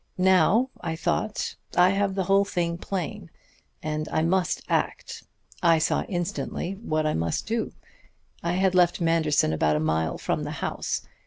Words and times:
"Now, 0.17 0.71
I 0.81 0.95
thought, 0.95 1.53
I 1.77 1.89
have 1.91 2.15
the 2.15 2.23
whole 2.23 2.43
thing 2.43 2.79
plain, 2.79 3.29
and 3.83 4.09
I 4.11 4.23
must 4.23 4.63
act. 4.67 5.25
I 5.61 5.77
saw 5.77 6.05
instantly 6.09 6.71
what 6.81 7.05
I 7.05 7.13
must 7.13 7.45
do. 7.45 7.71
I 8.41 8.53
had 8.53 8.73
left 8.73 8.99
Manderson 8.99 9.53
about 9.53 9.75
a 9.75 9.79
mile 9.79 10.17
from 10.17 10.41
the 10.43 10.53
house. 10.57 11.03